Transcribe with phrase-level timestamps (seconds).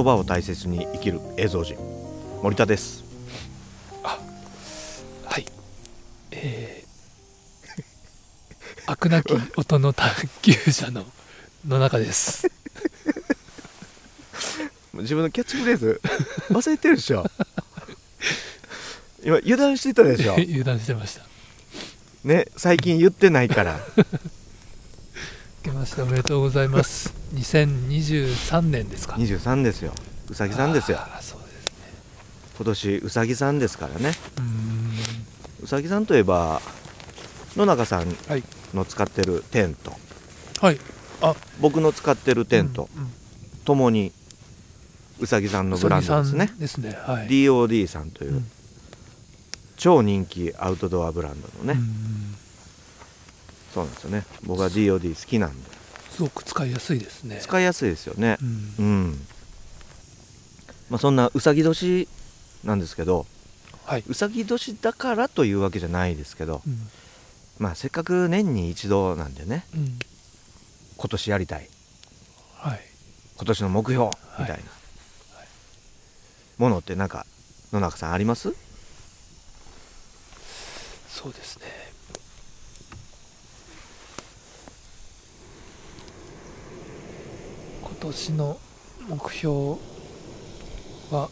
[0.00, 1.76] 言葉を大切に生きる映像人
[2.42, 3.04] 森田です
[4.02, 4.18] は
[5.38, 5.44] い。
[6.30, 11.04] えー、 飽くなき音の探求者の
[11.68, 12.50] 野中です。
[14.94, 16.00] 自分のキャッチフレーズ
[16.48, 17.30] 忘れてるでしょ
[19.22, 21.26] 今油断してたでしょ 油断してました。
[22.24, 24.04] ね最近言ってないから明
[25.64, 27.19] けましておめでとうございます。
[27.34, 29.14] 2023年ですか。
[29.14, 29.92] 23ですよ。
[30.28, 30.98] うさぎさんですよ。
[31.20, 31.72] そうですね。
[32.56, 34.12] 今年うさぎさんですからね。
[35.62, 36.60] うさぎさんといえば
[37.56, 38.42] 野中さんはい。
[38.74, 39.92] の使ってるテント。
[40.60, 40.78] はい。
[41.22, 42.88] あ、僕の使ってるテント。
[42.96, 43.10] うんうん。
[43.64, 44.12] ともに
[45.20, 46.50] うさぎさんのブランドですね。
[46.58, 46.96] ですね。
[47.06, 47.28] はい。
[47.28, 48.46] DOD さんという、うん。
[49.76, 52.34] 超人気アウトドアブランドのね、うん。
[53.74, 54.24] そうなんですよね。
[54.44, 55.79] 僕は DOD 好きなんで
[56.10, 57.38] すごく使いやすいですね。
[57.40, 59.26] 使いやすいですよねうんうん、
[60.90, 62.08] まあ、そんなうさぎ年
[62.64, 63.26] なんですけど
[63.84, 64.04] はい。
[64.06, 66.88] うさぎ年だからというわけじゃないですけど、うん
[67.58, 69.98] まあ、せっかく年に一度なんでねうん。
[70.96, 71.68] 今年やりたい
[72.56, 72.80] はい。
[73.36, 74.62] 今年の目標いみたいな
[76.58, 77.24] ものってなんか
[77.72, 78.52] 野中さんあります？
[81.08, 81.89] そうですね。
[88.00, 88.58] 年の
[89.08, 89.78] 目標
[91.10, 91.28] は？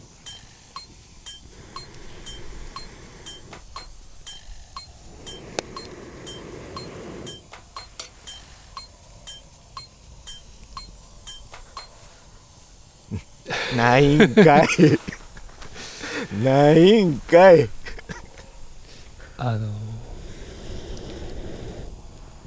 [13.75, 14.67] ないんかい。
[16.43, 17.69] ないんかい。
[19.37, 19.73] あの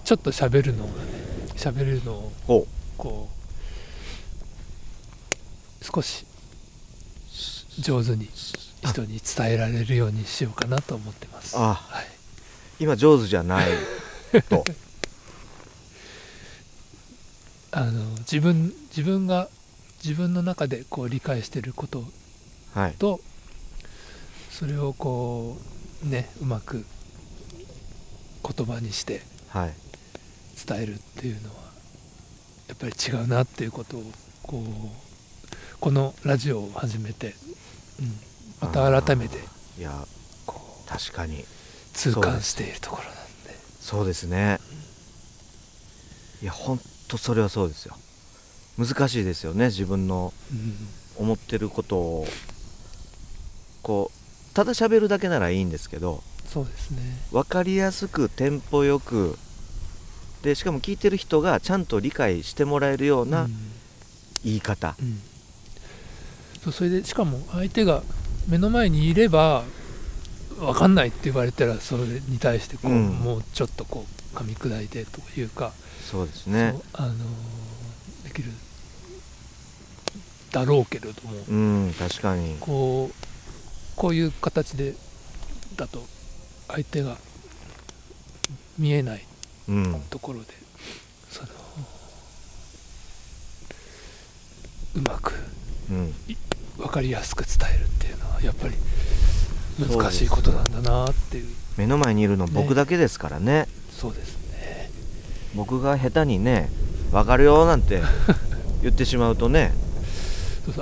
[0.04, 1.08] ちょっと喋るのがね
[1.56, 2.66] 喋るのをほ
[2.98, 3.41] こう
[5.94, 6.24] 少し
[7.78, 8.30] 上手に
[8.82, 11.54] 人に伝えられるようにしようかなと思ってます。
[11.58, 12.06] あはい、
[12.80, 13.68] 今上手じゃない
[14.48, 14.64] と。
[17.72, 19.48] あの自分自分が
[20.04, 22.04] 自分の中でこう理解してること
[22.74, 22.94] はい。
[22.94, 23.20] と
[24.50, 25.58] それをこ
[26.04, 26.84] うねうまく
[28.42, 29.74] 言葉にしてはい。
[30.66, 31.54] 伝えるっていうのは
[32.68, 35.11] やっぱり違うなっていうことをこう
[35.82, 37.34] このラジオを始めて、
[37.98, 38.12] うん、
[38.60, 39.38] また改めて
[39.76, 40.06] いや
[40.46, 41.44] こう確かに。
[41.92, 43.20] 痛感しているところなんで。
[43.80, 44.60] そうですね。
[46.40, 47.96] いやほんとそれはそうですよ。
[48.78, 51.24] 難しいですよね自分のうん。
[51.26, 52.26] 思ってることを。
[53.82, 56.98] こうただ喋るだけならいいんですけどそうですね。
[57.32, 59.36] 分かりやすくテンポよく
[60.42, 63.52] でしかも聞いてる人がちゃんと理解してもらえるようなうん。
[64.44, 65.18] 言い方、うん。
[65.18, 65.31] そ
[66.70, 68.02] うそれでしかも相手が
[68.48, 69.64] 目の前にいれば
[70.58, 73.08] 分かんないって言われたらそれに対してこう、うん。
[73.18, 75.72] もうちょっとこう噛み砕いてというか、
[76.10, 76.74] そうですね。
[76.92, 77.16] あのー
[78.24, 78.50] できる
[80.52, 81.54] だろうけれども、う
[81.88, 82.56] ん確かに。
[82.60, 83.14] こう
[83.96, 84.94] こういう形で
[85.76, 86.02] だと
[86.68, 87.16] 相手が
[88.78, 89.26] 見えない
[89.68, 90.02] うん。
[90.10, 90.46] ところで
[91.30, 91.48] その
[94.94, 95.32] うまく
[95.90, 96.14] うん
[96.82, 98.74] 分かりやすく伝えるっていうのはやっぱり
[99.88, 101.46] 難しいことなんだなっていう。
[101.76, 103.66] 目の前にいるの僕だけですからね。
[103.90, 104.90] そうですね。
[105.54, 106.68] 僕が下手にね
[107.12, 108.02] 分かるよなんて
[108.82, 109.72] 言ってしまうとね。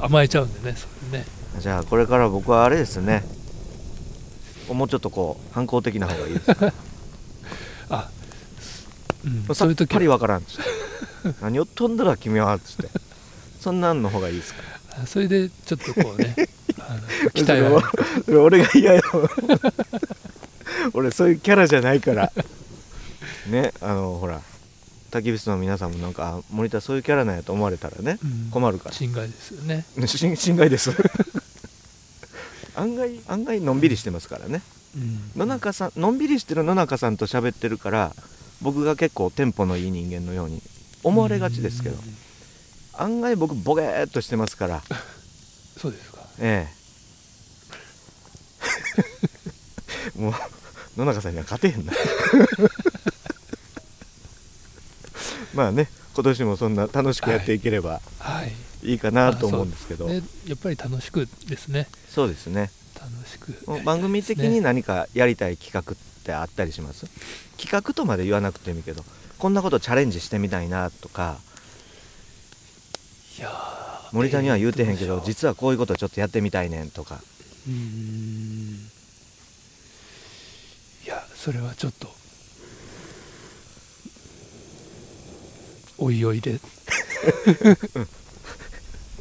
[0.00, 1.26] 甘えちゃうんでねそれね。
[1.60, 3.24] じゃあこれから僕はあれですね。
[4.68, 6.72] もうちょっとこう反抗的な方がいいですか？
[7.90, 8.08] あ、
[9.24, 9.94] うん、さっそういう時は。
[9.96, 10.64] ぱり分からんっつっ
[11.32, 11.34] て。
[11.42, 12.88] 何を飛んだら君はっつって。
[13.60, 14.60] そんなんの方がいいですか？
[14.62, 16.34] あそれでちょっとこうね
[17.34, 17.82] 期待は。
[18.24, 19.02] それ俺が嫌よ。
[20.92, 22.32] 俺そういうキャラじゃないから。
[23.48, 24.42] ねあのほら
[25.10, 28.50] 焚き火室の皆さんもなんかあ森田そういうキャラなんやと思われたらねうん。
[28.50, 28.94] 困るから。
[28.94, 30.90] 心外ですよね、心心外です。
[32.76, 34.62] 案外案外のんびりしてますからね。
[34.96, 38.12] うん、野中さんのんびりしてる野中さんと喋ってるから
[38.60, 40.60] 僕が結構テンポのいい人間のように
[41.04, 41.96] 思われがちですけど。
[41.96, 42.29] うん
[42.94, 44.82] 案外僕ボケーっとしてますから。
[45.78, 46.18] そうですか。
[46.38, 46.68] え
[50.16, 50.18] え。
[50.20, 50.34] もう
[50.96, 51.92] 野中さんには勝てへんな。
[55.54, 58.52] まあね今年もそんな楽しくやっていければはい。
[58.82, 61.86] いいかなと思うんですけど、でやっぱり楽しくですね。
[62.08, 62.70] そうですね。
[62.98, 63.50] 楽しく。
[63.72, 67.06] ね番組的に何かやりたい企画ってあったりします？
[67.58, 69.04] 企画とまで言わなくてもいいけど
[69.38, 71.36] こんなことチャレンジしてみたいなとか
[74.12, 77.20] 森田には言うてへんけど、実はこういうことちょっとやってみたいねんとか。
[77.68, 78.90] うん
[81.04, 82.08] いやそれはちょっと
[85.98, 86.58] おいおいで。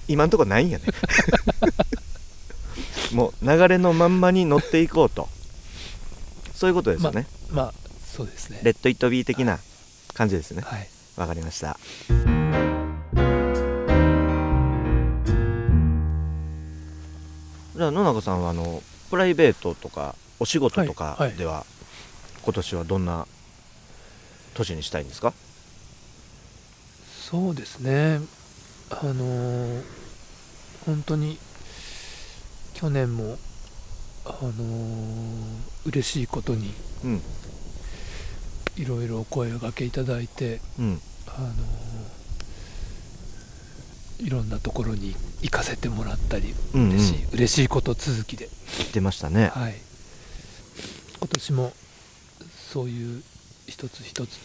[0.08, 0.86] 今んとこないんやね。
[3.12, 5.30] もう流れのまんまに乗っていこうと。
[6.56, 7.74] そういうことですよね、まあ
[8.06, 8.60] そうですね。
[8.64, 9.60] レッド・イット・ビー的な
[10.14, 10.62] 感じですね。
[10.62, 10.90] はい。
[11.16, 11.78] わかりました
[17.80, 21.38] じゃあ野中さんはあのプライベートとかお仕事とかはいはい。
[21.38, 21.66] では、
[22.44, 23.26] 今年はどんな
[24.54, 25.34] 年にしたいんですか？
[27.32, 28.20] そうですね。
[28.90, 29.82] あのー
[30.86, 31.38] 本当に
[32.74, 33.38] 去年も
[34.26, 35.56] あのー
[35.86, 36.74] 嬉しいことに
[37.06, 37.22] うん。
[38.76, 41.02] いろいろお声をかけいただいてうん。
[41.28, 41.89] あのー
[44.20, 46.90] いろんなところに行かせてもらったりうんうん。
[46.92, 49.48] 嬉しい、嬉しいこと続きで、言ってましたね。
[49.54, 49.76] はい、
[51.20, 51.74] 今年も
[52.72, 53.24] そういう
[53.68, 54.40] 一つ一つ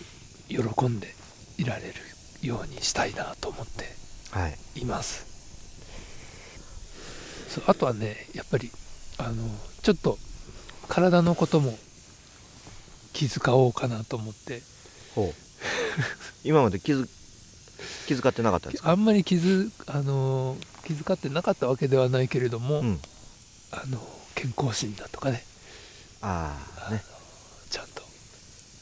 [0.48, 1.14] 喜んで
[1.58, 1.94] いられる
[2.42, 3.84] ようにしたいなと思って
[4.30, 4.58] はい。
[4.80, 5.26] います。
[7.48, 8.70] そうあとはねやっぱり
[9.18, 9.48] あの
[9.82, 10.18] ちょっと
[10.88, 11.76] 体のことも
[13.12, 14.62] 気遣おうかなと思って。
[16.42, 17.08] 今まで気づ
[18.06, 18.90] 気遣ってなかったんですか？
[18.90, 23.00] あんまり気づあの気遣ってなかったわけではないけれども、うん。
[23.72, 24.00] あの
[24.34, 25.42] 健康診断とかね。
[26.20, 26.56] あ
[26.88, 27.02] あね。
[27.70, 28.02] ちゃんと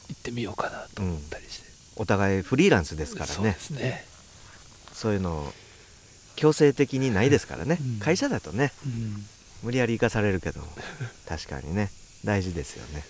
[0.09, 4.05] 行ってみようかなと思ったりして、お互いフリーランスですからそうでねすね、
[4.93, 5.51] そういうの
[6.35, 7.99] 強制的にないですからね、うん。
[7.99, 9.25] 会社だとねうん、
[9.63, 10.61] 無理やり生かされるけど
[11.27, 11.91] 確かにね。
[12.23, 13.03] 大事ですよね。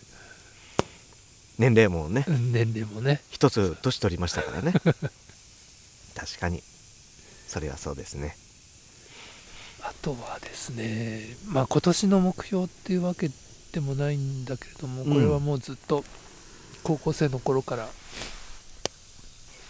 [1.59, 2.25] 年齢もね。
[2.27, 3.21] 年齢もね。
[3.29, 4.73] 一つ年取りましたからね
[6.15, 6.61] 確かに。
[7.47, 8.35] それはそうですね。
[9.81, 13.29] あとはですねまあ今年の目標っていうわけ
[13.73, 15.13] でもないんだけれどもうん。
[15.13, 16.03] これはもうずっと
[16.83, 17.87] 高校生の頃から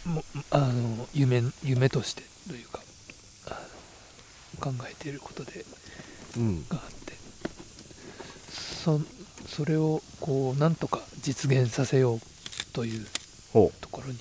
[0.05, 2.79] もあの夢夢としてというか
[4.59, 5.65] 考えていることで
[6.37, 6.67] うん。
[6.69, 7.13] があって。
[8.83, 8.99] そ
[9.47, 12.19] それをこうなんとか実現させよう
[12.73, 13.05] という
[13.51, 14.17] ほところに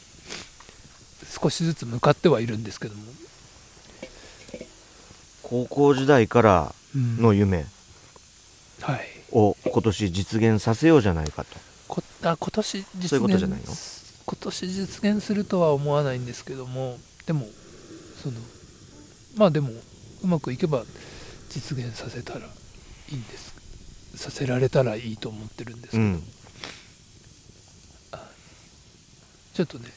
[1.41, 3.07] 少しずつ向かってはいるんですけども、う
[5.43, 7.17] 高校時代からうん。
[7.23, 7.65] の夢
[8.81, 9.09] はい。
[9.33, 11.59] を今年実現させようじゃないかと。
[11.89, 13.65] こあ今年実現そういうことじゃないの？
[14.27, 17.47] 今年実現するとは思わないんですけどもでも
[18.23, 18.37] その
[19.37, 19.71] まあでも
[20.23, 20.85] うまくいけば
[21.49, 22.43] 実現させたらい
[23.11, 23.55] いんです。
[24.17, 26.23] させられたらいいと思ってるんですけど、うん。
[29.55, 29.89] ちょっとね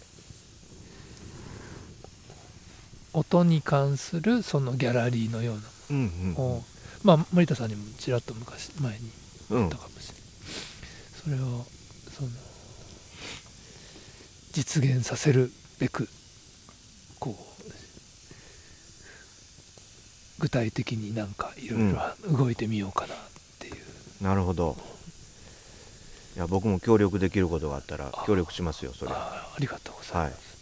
[3.18, 5.62] 音に関するそのギャラリーのような。
[5.92, 6.64] うんのを、
[7.04, 9.12] まあ森田さんにもちらっと昔前に
[9.52, 10.16] うんうんったかもしれ
[11.32, 11.66] ない、それを
[12.12, 12.30] その
[14.52, 16.10] 実現させるべく
[17.20, 17.44] こう
[20.40, 23.18] 具体的になんかいろいろ動いてみようかなっ
[23.60, 24.76] ていう、なるほど。
[26.36, 29.18] いや僕も協力できることがあったらあ協力しますよそれは。
[29.18, 30.55] あありがとうございます、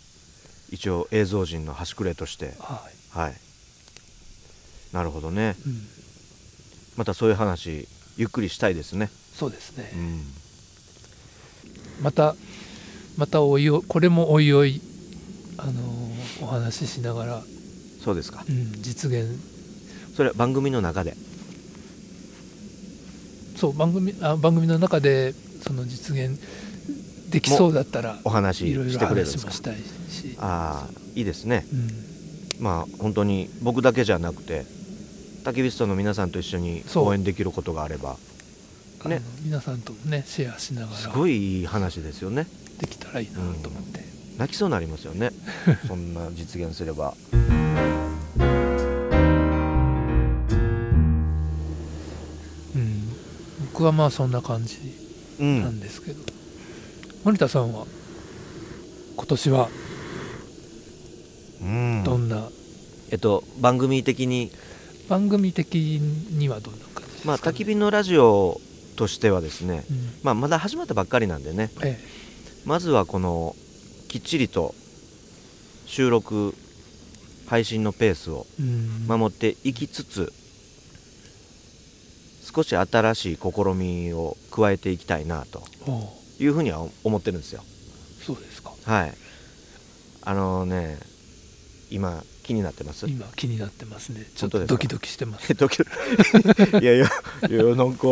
[0.74, 2.56] 一応映像人の端くれとして。
[2.60, 2.82] は
[3.16, 3.20] い。
[3.20, 3.34] はい。
[4.92, 5.56] なるほどね。
[5.66, 5.82] うん、
[6.98, 7.88] またそういう話
[8.18, 9.12] ゆっくりしたいですね。
[9.34, 10.24] そうですね、うん。
[12.02, 12.36] また
[13.18, 14.82] またおいおこれもおいおい
[15.58, 17.44] あのーお話ししながら、
[18.04, 18.44] そうですか。
[18.50, 19.40] うん、実現。
[20.16, 21.16] それは番組の中で。
[23.56, 26.38] そう番組あ番組の中でその実現
[27.34, 29.72] できそうだったらお話してくれるんですか？
[30.40, 31.66] ああいいですね。
[32.60, 34.66] うん、まあ本当に僕だけじゃなくて
[35.44, 38.18] 焚き火ストの皆さんと一緒に応援できることがあれば
[39.06, 39.22] ね。
[39.42, 42.48] 皆さんともねシェアしながすらごいいい話ですよね。
[42.80, 44.00] できたらいいなと思って、
[44.38, 45.32] 泣きそうになりますよね。
[45.88, 47.16] そんな実現すれば。
[52.76, 53.10] うん、
[53.72, 54.78] 僕はまあそんな感じ
[55.40, 56.22] うなんんですけど、
[57.24, 57.86] 森田さんは
[59.16, 59.70] 今年は
[61.62, 62.04] うん。
[62.04, 62.50] どんな、
[63.12, 64.52] えっと番組的に？
[65.08, 68.60] 番組的にはどんな感じですか、ね、まあ焚き火のラジオ
[68.98, 69.98] としてはですねうん。
[70.24, 71.98] まあまだ始まったばっかりなんでねえ
[72.66, 73.56] まずはこの
[74.10, 74.76] きっちりと
[75.86, 76.54] 収録
[77.48, 78.46] 配信のペースを
[79.08, 80.34] 守っていきつつ
[82.54, 85.64] 少し新しい試みを加えていきたいなと
[86.40, 87.64] いうふうには思ってるんですよ。
[88.26, 88.72] そうですか。
[88.86, 89.14] はい。
[90.26, 90.98] あのね
[91.90, 93.08] 今気になってます？
[93.08, 94.26] 今気になってますね。
[94.36, 95.54] ちょっとドキドキしてます。
[95.56, 95.92] ドキドキ。
[96.84, 97.10] いやいや
[97.50, 98.08] いやなんか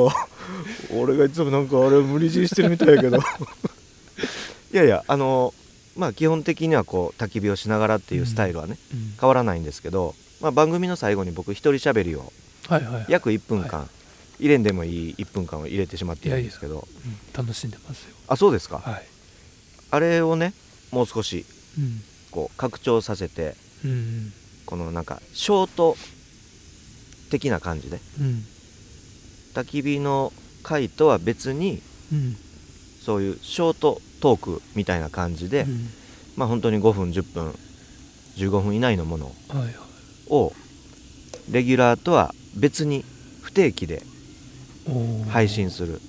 [0.93, 3.17] 俺がいつもなんかあれ無理強いしてるみたいやけど。
[3.17, 3.21] い
[4.71, 5.53] やいやあの
[5.97, 9.13] まあ基本的にはこう焚き火をしながらっていうスタイルはね、うん。
[9.19, 12.31] 変わらないんですけど、まあ、番組の最後に僕一人喋りを
[12.67, 13.05] はいはいはい。
[13.09, 13.87] 約1分間、は
[14.41, 16.87] 入れんでもいい1分間を入れてしまっているんですけど。
[17.05, 18.15] うん楽しんでますよ。
[18.27, 19.05] あそうですか、はい。
[19.91, 20.53] あれをね
[20.91, 21.45] もう少し
[21.77, 22.01] うん。
[22.31, 23.55] こう拡張させて
[23.85, 24.33] うん
[24.65, 25.95] このなんかショート
[27.29, 27.99] 的な感じで。
[28.19, 28.43] うん。
[29.53, 30.33] 焚き火の
[30.63, 31.81] 回とは別に
[32.11, 32.35] うん。
[33.05, 35.89] そういうショートトークみたいな感じで、うん。
[36.35, 37.55] まあ本当に5分10分
[38.37, 39.31] 15分以内のもの
[40.29, 40.53] を
[41.49, 43.03] レギュラーとは別に
[43.41, 44.03] 不定期で
[45.29, 46.01] 配信する。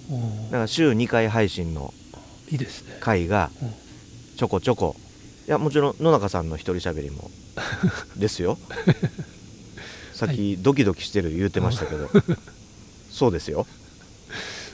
[0.50, 1.92] だから週2回配信の
[2.50, 2.96] いいですね。
[3.00, 3.72] 回がうん。
[4.36, 4.96] ちょこちょこ。
[5.46, 7.30] いやもちろん野中さんの一人喋りも
[8.16, 8.58] ですよ。
[10.14, 12.08] さっきドキドキしてる言うてましたけど。
[13.10, 13.66] そうですよ。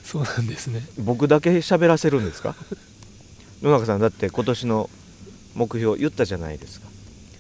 [0.05, 0.87] そうなんですね。
[0.99, 2.55] 僕だけ喋らせるんですか？
[3.63, 4.89] 野中さんだって今年の
[5.55, 6.87] 目標言ったじゃないですか。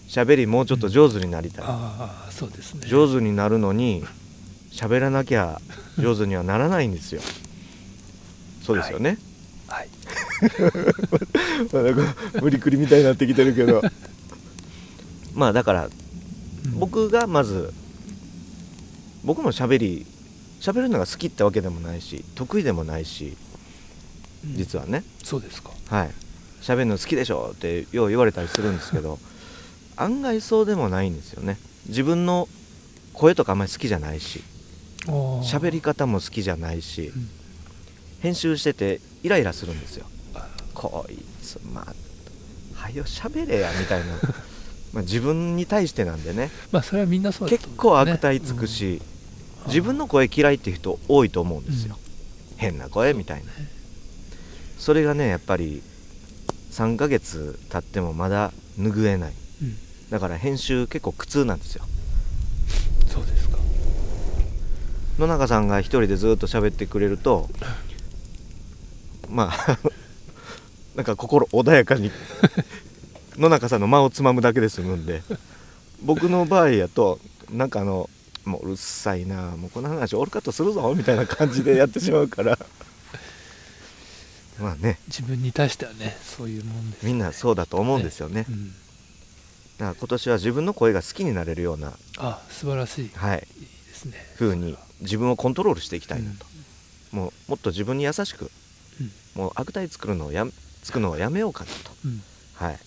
[0.09, 2.87] 喋りもうちょっと上手になりたい、ああそうですね。
[2.88, 4.03] 上手になるのに
[4.71, 5.61] 喋らなきゃ
[5.99, 7.21] 上手にはならないんですよ。
[8.63, 9.19] そうですよね、
[9.67, 9.89] はい。
[11.73, 13.83] まあなんか無理くりみたいになってきてるけど。
[15.35, 16.79] まあだからうん。
[16.79, 17.73] 僕がまず
[19.25, 20.07] 僕も喋り
[20.61, 23.37] 喋るのが好きってわけでもないし得意でもないし
[24.45, 24.57] うん。
[24.57, 25.71] 実はね、そうですか。
[25.89, 26.11] はい。
[26.61, 29.19] 喋るの好きでしょってよう言われたりするんですけど
[29.97, 31.59] 案外そうでもないんですよね。
[31.89, 32.49] 自分の
[33.15, 34.43] 声とかあんまり好きじゃないし
[35.07, 37.28] 喋喋り方も好きじゃないしうん。
[38.21, 40.07] 編集しててイライラするんですよ。
[40.35, 41.95] あこいつまあ
[42.75, 44.07] はよ喋れやみたいな。
[44.93, 46.50] まあ自分に対してなんでね。
[46.73, 49.00] まあそれはみんなそうだと結構悪態つくし、
[49.64, 49.69] うん。
[49.69, 51.99] 自分の声嫌いっていう人多いと思うんですよ、
[52.57, 53.47] 変な声みたいな。
[53.47, 53.71] ね
[54.78, 55.83] それがねやっぱり
[56.73, 59.33] 3ヶ月経ってもまだ拭えない。
[59.62, 59.76] うん。
[60.11, 61.85] だから編集結構苦痛なんですよ
[63.07, 63.59] そうですか
[65.19, 67.49] 野中さんが一人でずっと喋ってくれると
[69.29, 69.79] まあ
[70.95, 72.11] なんか心穏やかに
[73.37, 75.23] 野中さんの間をつまむだけで済むんで
[76.03, 77.21] 僕の場合やと
[77.51, 78.09] なんかあの
[78.45, 82.59] もううるさいなもうこの話オールカットするぞみたいな感じでやってしまうから。
[84.59, 84.99] まあね。
[85.07, 88.47] 自分に対してはねそういうもんですみんなそうだと思うんですよね。
[88.49, 88.69] うん。
[88.69, 88.77] だか
[89.79, 93.11] ら今年は自分の声が好きになれるような、あ素晴らしい。
[93.15, 94.15] はい、いいですね。
[94.37, 96.47] 風に自分をコントロールしていきたいなと、
[97.12, 98.50] もうもっと自分に優しく
[99.00, 99.43] うん。
[99.43, 100.47] もう悪態作るのをや
[100.83, 102.23] つくのをやめようかなと、うん。
[102.55, 102.78] はい、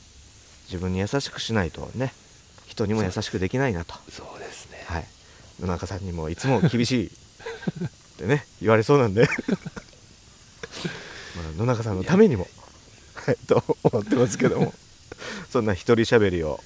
[0.66, 2.14] 自分に優しくしないとね
[2.68, 4.40] 人にも優しくできないなと、そう。
[4.40, 4.84] ですね。
[4.86, 5.08] はい、
[5.60, 7.08] 野中さんにもいつも厳しい。
[7.08, 7.12] っ
[8.18, 9.28] てね言われそうなんで、
[11.36, 12.48] まあ、野中さんのためにも、
[13.14, 14.74] はい、と思ってますけども。
[15.50, 16.60] そんな一人喋りを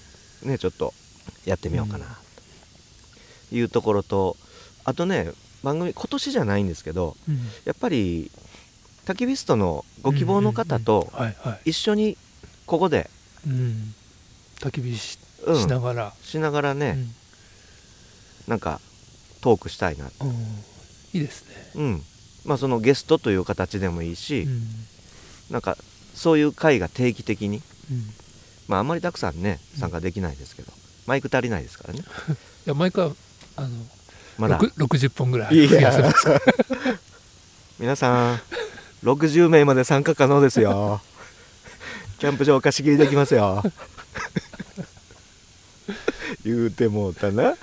[0.43, 0.93] ねちょっと
[1.45, 2.05] やってみようかな。
[3.49, 4.37] というところと
[4.85, 5.31] あとね
[5.63, 7.39] 番組今年じゃないんですけどうん。
[7.65, 8.31] やっぱり
[9.05, 11.11] 焚き火ストのご希望の方と
[11.65, 12.17] 一緒に
[12.65, 13.09] ここで、
[13.47, 13.93] うん。
[14.59, 15.19] 焚き火し,、
[15.67, 16.13] ながら。
[16.23, 16.97] しながらね、
[18.47, 18.81] なんか
[19.41, 20.09] トークしたいな。
[20.21, 20.29] うん。
[20.29, 20.35] うん
[21.13, 21.55] いいですね。
[21.75, 22.01] うん。
[22.45, 24.63] まあそのゲストという形でもいいし、うん。
[25.51, 25.77] なんか
[26.13, 27.61] そういう会が定期的に
[27.91, 28.09] うん。
[28.67, 30.71] まああんまりたくさんね参加できないですけど、
[31.05, 32.01] マイク足りないですからね。
[32.65, 33.11] いや毎回
[33.55, 33.69] あの
[34.37, 34.57] まだ。
[34.57, 36.27] ろく60本ぐらい増やせます
[37.79, 38.39] 皆さん
[39.03, 41.01] 60名まで参加可能ですよ。
[42.19, 43.63] キャンプ場貸し切りできますよ。
[46.43, 47.55] 言うてもうたな。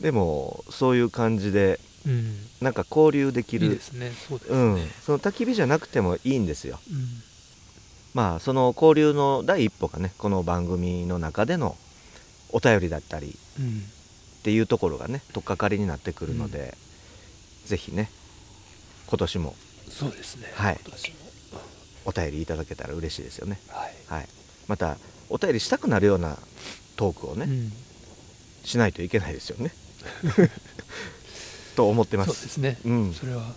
[0.00, 2.36] でもそういう感じでうん。
[2.60, 3.66] なんか交流できる。
[3.66, 4.12] いいですね。
[4.28, 4.74] そうですうん。
[4.76, 6.78] ね、その焚き火じゃなくてもいいんですよ。
[6.90, 7.22] うん。
[8.12, 11.76] まあその交流の第一歩がねこの番組の中での
[12.54, 13.82] お便りだったりうん。
[14.40, 16.76] っていうところがね取っかかりになってくるので、
[17.64, 18.10] ぜひね
[19.06, 19.54] 今年も
[19.90, 20.52] そうですね。
[20.54, 20.78] はい。
[22.04, 23.94] お便りいただけたら嬉しいですよね、はい。
[24.08, 24.28] はい、
[24.68, 24.98] また
[25.30, 26.36] お便りしたくなるような
[26.96, 27.72] トークをね、うん。
[28.64, 29.72] しないといけないですよね。
[31.76, 32.32] と思ってます。
[32.34, 32.78] そうですね。
[32.84, 33.14] うん。
[33.14, 33.54] それは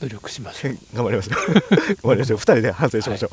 [0.00, 0.78] 努力しましょう。
[0.94, 2.38] 頑張りましょう頑張りましょう。
[2.38, 3.32] 2人で反省しましょう、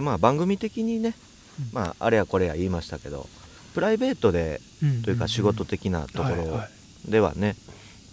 [0.00, 1.14] でまあ番組的にね、
[1.58, 1.74] うん。
[1.74, 3.28] まああれやこれや言いましたけど
[3.74, 5.02] プライベートでうん。
[5.02, 6.62] というか仕事的なところ
[7.04, 7.54] ではね、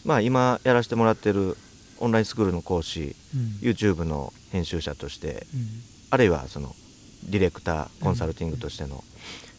[0.03, 1.55] まあ今やらせてもらってる
[1.99, 3.41] オンラインスクールの講師うん。
[3.61, 5.67] YouTube の編集者としてうん。
[6.09, 6.75] あるいはその
[7.23, 9.01] ディレクターコンサルティングとしての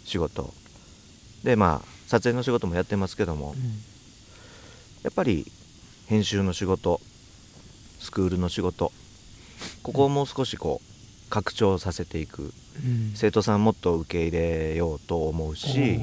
[0.04, 0.52] 仕事。
[1.44, 3.54] でまあ撮影の仕事もやってますけども
[5.02, 5.46] やっぱり
[6.08, 7.00] 編集の仕事
[8.00, 8.92] スクールの仕事
[9.82, 10.97] ここをもう少しこう
[11.28, 12.52] 拡張させていく。
[12.84, 13.12] うん。
[13.14, 16.00] 生徒さんもっと受け入れようと思うし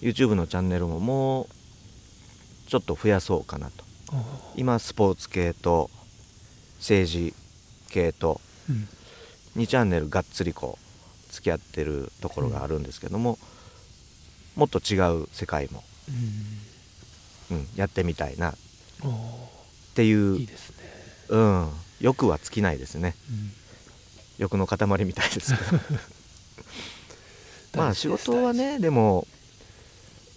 [0.00, 1.46] YouTube のチャンネルももう
[2.68, 3.84] ちょっと増やそうかなと。
[4.56, 5.90] 今スポーツ系と
[6.78, 7.34] 政治
[7.90, 8.88] 系とうん。
[9.56, 13.38] 2チャンネルがっつりこう付き合ってるところがあるんですけども、
[14.54, 15.82] もっと違う世界も、
[17.50, 18.54] うん、やってみたいなっ
[19.94, 20.46] ていう
[21.28, 21.68] うん、
[22.00, 23.14] 欲は尽きないですね。
[23.30, 23.52] うん
[24.38, 25.82] 欲の塊みたいですけど。
[27.76, 29.26] まあ仕事はねでも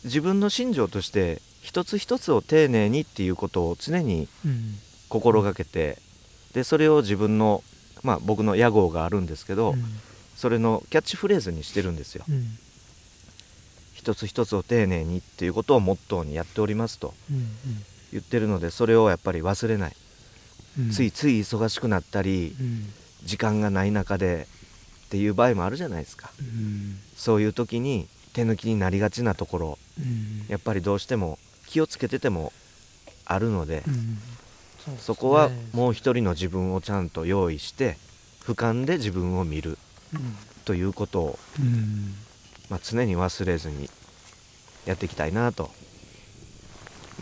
[0.04, 4.80] 自分の信条として一つ一つを丁寧にっていうことを常にうん。
[5.10, 5.98] 心がけて
[6.54, 7.64] でそれを自分の
[8.02, 9.84] まあ僕の屋号があるんですけど、うん。
[10.36, 12.24] それのキャッチフレーズにしてるんですよ。
[12.28, 12.58] うん。
[13.94, 17.48] 一つ一つを丁寧にっていうことをモットーにやっておりますとうん。
[18.12, 19.96] 言ってるのでそれをやっぱり忘れない、
[20.80, 20.92] うん。
[20.92, 22.94] ついつい忙しくなったりうん
[23.24, 24.48] 時間がない中で
[25.06, 26.32] っていう場合もあるじゃないですか。
[26.40, 26.98] うん。
[27.16, 30.46] そういう時に手抜きになりがちなところうん。
[30.48, 31.38] やっぱりどうしても
[31.68, 32.54] 気をつけてても
[33.26, 33.94] あるので、うん。
[33.94, 34.02] そうで
[34.80, 34.98] すね。
[35.02, 37.98] そこはもう一人の自分をちゃんと用意して
[38.44, 39.78] 俯瞰で自分を見る
[40.14, 40.36] うん。
[40.66, 42.16] ということを、うん。
[42.70, 43.90] まあ、常に忘れずに
[44.86, 45.72] やっていきたいなと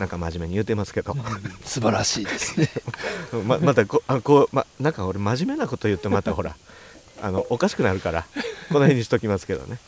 [0.00, 1.14] なんか真面目に言うてますけど、
[1.62, 2.70] 素晴らしいですね。
[3.46, 6.56] ままたこあこう、ま、なんか俺真面目なこと言ってまたほら
[7.22, 8.22] あのおかしくなるから
[8.70, 9.78] この辺にしときますけどね。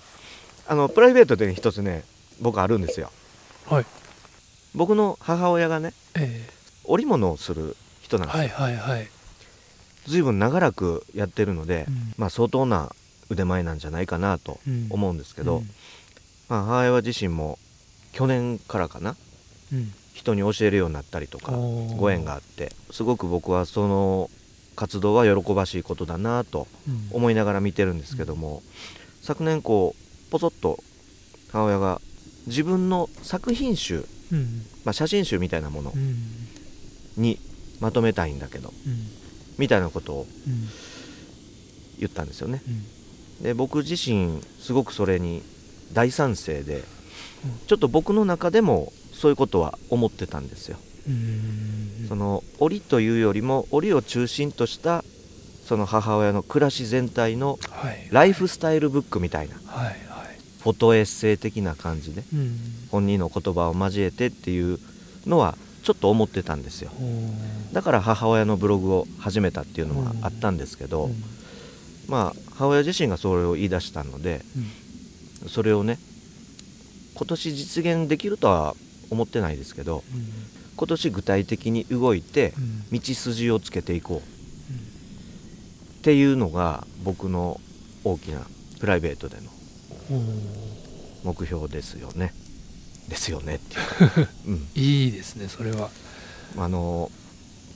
[0.69, 2.05] あのプライベートでね一つね
[2.43, 3.11] 僕あるんですよ。
[3.67, 3.87] はい。
[4.75, 6.47] 僕の母親がねえ
[6.85, 9.09] 織物をする人なんですはいはいはい。
[10.07, 12.13] 随分長らくやってるので、うん。
[12.19, 12.95] まあ、相当な
[13.31, 14.89] 腕前なんじゃないかなとうん。
[14.91, 15.71] 思うんですけど、うん。
[16.51, 17.59] まあ、母親自身も
[18.13, 19.17] 去年からかな。
[19.73, 21.53] うん人に教えるようになったりとか
[21.97, 24.31] ご縁があってすごく僕はその
[24.77, 27.09] 活動は喜ばしいことだなとうん。
[27.13, 28.63] 思いながら見てるんですけども、
[29.21, 30.83] 昨年こうポソッと
[31.51, 32.01] 母親が
[32.47, 34.63] 自分の作品集、うん。
[34.85, 36.17] まあ、写真集みたいなものうん。
[37.17, 37.39] に
[37.81, 39.09] まとめたいんだけどうん。
[39.59, 40.69] みたいなことをうん。
[41.99, 42.63] 言ったんですよね。
[42.67, 43.43] うん。
[43.45, 45.43] で僕自身すごくそれに
[45.93, 46.83] 大賛成で
[47.67, 48.93] ちょっと僕の中でも
[49.23, 50.79] そういうことは思ってたんですよ。
[51.07, 52.07] うん。
[52.09, 55.05] その織というよりも織を中心とした
[55.65, 58.09] その母親の暮らし全体のはい。
[58.11, 59.97] ライフスタイルブックみたいなはいはい。
[60.61, 62.59] フォトエッセイ的な感じでうん。
[62.91, 64.81] 本人の言葉を交えてっていう
[65.25, 66.91] のはちょっと思ってたんですよ。
[67.73, 71.15] だから母親のブログを始めたっていうのはあったんですけど、うん。
[72.09, 74.41] まあ母親自身がそれを言い出したので
[75.43, 75.49] うん。
[75.49, 76.01] それをね
[77.15, 78.75] 今年実現できるとは
[79.13, 80.27] 思ってないですけどうん。
[80.75, 82.55] 今年具体的に動いて
[82.91, 82.99] うん。
[82.99, 84.33] 道筋をつけていこう。
[86.03, 87.61] っていうのが僕の
[88.03, 88.41] 大きな
[88.81, 89.43] プライベートでの
[91.23, 92.35] 目標ですよね。
[93.09, 95.91] ですよねっていうか、 うん、いいですねそれは。
[96.57, 97.11] あの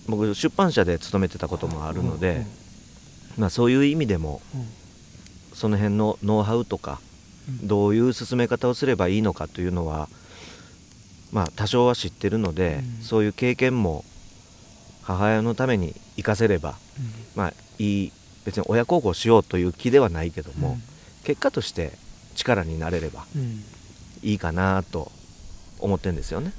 [0.08, 2.44] 僕出版社で勤めてたこともあるので、
[3.38, 4.66] まあ、そういう意味でもうんうん。
[5.54, 7.00] その辺のノウハウとか
[7.48, 7.68] うん。
[7.68, 10.08] どういう進め方をすればいいのかというのは
[11.32, 13.02] まあ多少は知ってるので、うん。
[13.02, 14.04] そういう経験も
[15.02, 16.76] 母親のために生かせれば
[17.34, 18.12] まあいい
[18.44, 20.78] 別に親孝行しようという気ではないけども、
[21.24, 21.92] 結果として
[22.34, 23.42] 力になれればうん。
[23.42, 23.64] うん
[24.22, 25.12] いいかなと
[25.78, 26.52] 思ってるんですよね。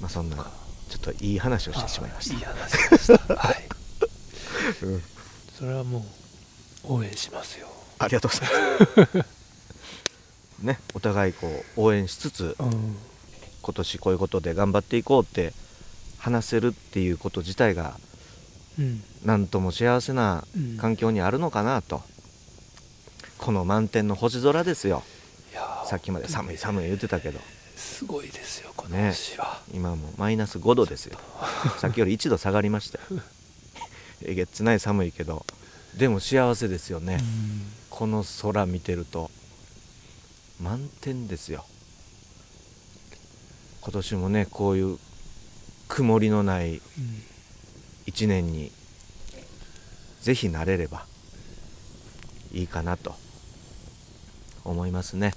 [0.00, 0.42] まあそんなちょ
[0.96, 2.34] っといい話をしてしまいました。
[2.34, 3.34] いい話でした。
[3.36, 3.68] はい。
[4.84, 5.02] うん。
[5.56, 6.04] それはも
[6.84, 7.68] う応援しますよ。
[7.98, 9.37] ありがとうございます。
[10.60, 12.96] ね、お互いこう応援しつつうん。
[13.62, 15.52] 今年こういうことで頑張っていこうって
[16.18, 17.98] 話せるっていうこと自体が
[18.78, 19.02] うん。
[19.24, 20.76] なんとも幸せなうん。
[20.76, 22.02] 環境にあるのかなと、
[23.38, 25.02] この満天の星空ですよ。
[25.86, 27.40] さっきまで寒い寒い言ってたけど。
[27.76, 29.10] すごいですよこのね。
[29.10, 31.18] 星は、今もマイナス5度ですよ。
[31.78, 32.98] さっきより1度下がりました。
[32.98, 33.04] よ
[34.22, 35.46] えげつない寒いけど。
[35.96, 37.18] でも幸せですよね、
[37.90, 39.30] この空見てると
[40.60, 41.64] 満天ですよ。
[43.80, 44.98] 今年もねこういう
[45.88, 46.82] 曇りのないうん。
[48.06, 48.72] 一年に
[50.22, 51.04] ぜひなれれば
[52.52, 53.14] いいかなと
[54.64, 55.34] 思いますね。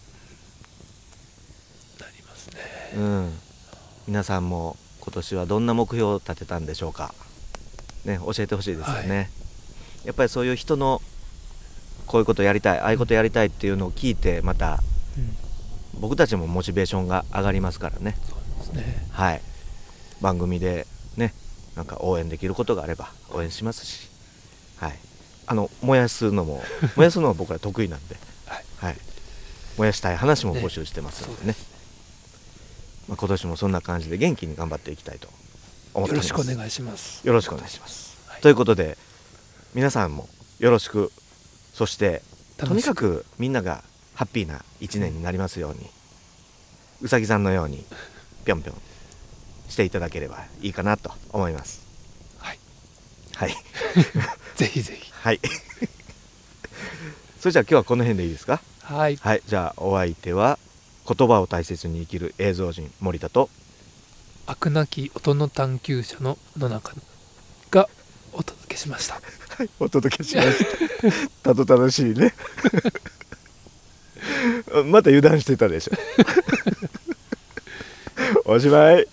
[2.00, 2.62] なりますね。
[2.96, 3.34] うん。
[4.08, 7.14] 皆さんも今年はどんな目標を立てたんでしょうか。
[8.06, 9.30] ね教えてほしいですよね、はい。
[10.06, 11.02] やっぱりそういう人の
[12.08, 14.82] こういうことやりたいああいうことやりたいっていうのを聞いてまた
[15.18, 15.36] うん、
[16.00, 18.18] 僕たちもモチベーションが上がりますからね。
[18.28, 19.08] そうですね。
[19.12, 19.42] はい。
[20.22, 20.86] 番組で
[21.18, 21.34] ね
[21.76, 24.10] なんか応援できることがあれば応援しますし。
[24.78, 25.00] はい。
[25.48, 26.64] あの燃やすのも
[26.96, 28.18] 燃やすのは僕ら得意なんで。
[28.46, 28.66] はい。
[28.78, 28.98] はい。
[29.78, 31.38] 燃やしたい話も募集してますのでね。
[31.38, 31.72] そうです
[33.08, 36.28] まあ、今年もそんな感じで元気に頑張っていきたいと思っておよろります。
[36.28, 37.28] しくお願いします。
[37.28, 38.42] よろしくお願いします、はい。
[38.42, 38.98] ということで
[39.74, 41.12] 皆さんもよろしく。
[41.74, 42.22] そして
[42.58, 43.84] とにかくみんなが
[44.22, 45.80] ハッピーな一年になりますように
[47.02, 47.84] うさぎさんのように
[48.46, 48.76] ぴょんぴょん
[49.68, 51.82] していただければいいかなと思います。
[52.38, 52.60] はい。
[53.36, 53.56] はい。
[54.58, 55.12] ぜひぜひ。
[55.12, 55.40] はい。
[57.40, 58.62] それじゃあ今日はこの辺でいいですか？
[58.84, 59.16] はい。
[59.16, 59.42] はい。
[59.48, 60.60] じゃあお相手は
[61.08, 63.50] 言葉を大切に生きる映像人森田と
[64.46, 66.94] 飽くなき音の探求者の野中
[67.72, 67.90] が
[68.34, 69.20] お届けしました。
[69.80, 70.60] お届けしまし
[71.42, 71.50] た。
[71.50, 72.36] たどたどしいね
[74.86, 75.94] また油断してたでしょ。
[78.54, 78.96] おしまい。
[78.96, 79.06] はい。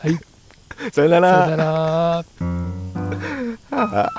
[0.92, 1.44] さよなら。
[1.44, 2.25] さよなら。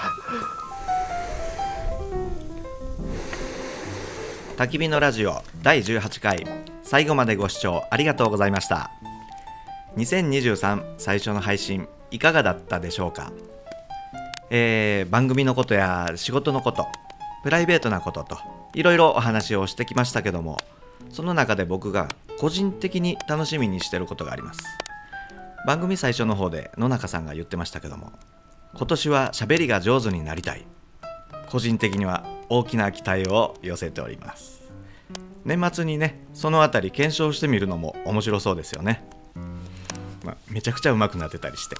[4.58, 6.46] 焚き火のラジオ第18回。
[6.84, 8.92] 最後までご視聴ありがとうございました。
[9.98, 13.32] 2023最初の配信いかがだったでしょうか？
[14.50, 16.88] えー番組のことや仕事のこと
[17.44, 18.38] プライベートなことと
[18.74, 20.58] いろいろお話をしてきましたけども
[21.10, 22.08] その中で僕が
[22.40, 24.62] 個人的に楽しみにしてることがあります。
[25.66, 28.14] 番組最初の方で野中さんが言ってましたけども
[28.76, 30.66] 今年は喋りが上手になりたい。
[31.50, 34.60] 個人的には大きな期待を寄せております。
[35.46, 39.04] 年末にねそのあたり検証してみるのも面白そうですよね、
[40.24, 41.76] まあ、めちゃくちゃ上手くなってたりして。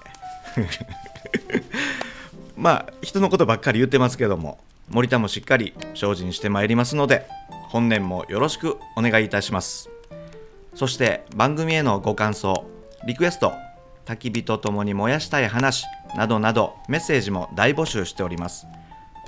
[2.58, 7.28] まあ人のことばっかり言ってますけども森田もしっかり精進してまいりますので
[7.70, 9.90] 本年もよろしくお願いいたします。
[10.74, 12.66] そして番組へのご感想
[13.06, 13.54] リクエスト
[14.06, 18.66] 焚き火とともに燃やしたい話などなどメッセージも大募集しております。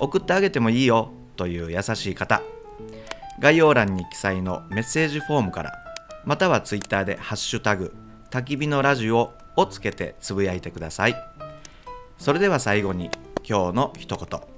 [0.00, 2.42] 送ってあげてもいいよという優しい方。
[3.38, 5.72] 概要欄に記載のメッセージフォームから
[6.24, 7.94] またはツイッターで「ハッシュタグ
[8.30, 11.16] 焚き火のラジオ」をつけてつぶやいてください。
[12.18, 13.10] それでは最後に
[13.48, 14.51] 今日の一言。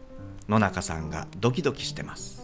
[0.48, 2.42] 野中さんがドキドキしてます。